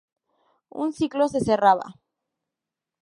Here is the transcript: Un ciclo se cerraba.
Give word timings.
Un 0.83 0.89
ciclo 0.97 1.25
se 1.33 1.39
cerraba. 1.47 1.87